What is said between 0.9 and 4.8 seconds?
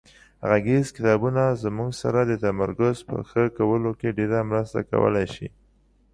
کتابونه زموږ سره د تمرکز په ښه کولو کې ډېره مرسته